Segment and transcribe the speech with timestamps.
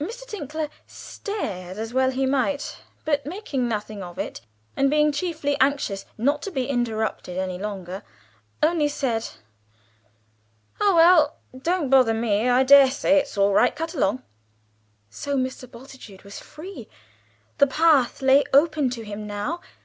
[0.00, 0.26] Mr.
[0.26, 4.40] Tinkler stared, as well he might, but making nothing of it,
[4.76, 8.02] and being chiefly anxious not to be interrupted any longer,
[8.64, 9.28] only said,
[10.80, 13.76] "Oh, well, don't bother me; I daresay it's all right.
[13.76, 14.24] Cut along!"
[15.08, 15.70] So Mr.
[15.70, 16.88] Bultitude was free;
[17.58, 19.60] the path lay open to him now.